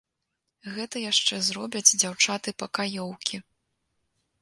[0.77, 3.35] Гэта яшчэ зробяць дзяўчаты-пакаёўкі.